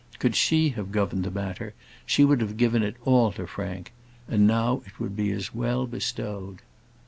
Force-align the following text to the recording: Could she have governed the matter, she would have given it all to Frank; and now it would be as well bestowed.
Could 0.17 0.35
she 0.35 0.69
have 0.69 0.91
governed 0.91 1.23
the 1.23 1.29
matter, 1.29 1.75
she 2.07 2.25
would 2.25 2.41
have 2.41 2.57
given 2.57 2.81
it 2.81 2.95
all 3.05 3.31
to 3.33 3.45
Frank; 3.45 3.91
and 4.27 4.47
now 4.47 4.81
it 4.87 4.99
would 4.99 5.15
be 5.15 5.29
as 5.31 5.53
well 5.53 5.85
bestowed. 5.85 6.63